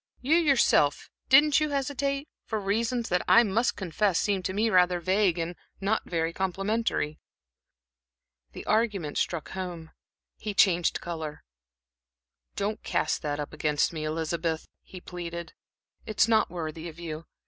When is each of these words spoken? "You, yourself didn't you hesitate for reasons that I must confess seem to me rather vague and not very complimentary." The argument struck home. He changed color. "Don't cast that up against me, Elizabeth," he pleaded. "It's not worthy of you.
"You, 0.19 0.35
yourself 0.35 1.11
didn't 1.29 1.59
you 1.59 1.69
hesitate 1.69 2.27
for 2.43 2.59
reasons 2.59 3.09
that 3.09 3.21
I 3.27 3.43
must 3.43 3.75
confess 3.75 4.19
seem 4.19 4.41
to 4.41 4.51
me 4.51 4.71
rather 4.71 4.99
vague 4.99 5.37
and 5.37 5.55
not 5.79 6.09
very 6.09 6.33
complimentary." 6.33 7.19
The 8.53 8.65
argument 8.65 9.19
struck 9.19 9.49
home. 9.51 9.91
He 10.39 10.55
changed 10.55 11.01
color. 11.01 11.43
"Don't 12.55 12.81
cast 12.81 13.21
that 13.21 13.39
up 13.39 13.53
against 13.53 13.93
me, 13.93 14.03
Elizabeth," 14.03 14.67
he 14.81 14.99
pleaded. 14.99 15.53
"It's 16.07 16.27
not 16.27 16.49
worthy 16.49 16.89
of 16.89 16.97
you. 16.99 17.27